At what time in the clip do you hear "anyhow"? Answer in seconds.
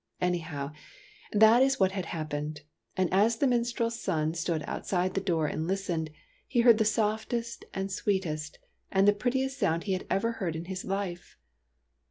0.19-0.71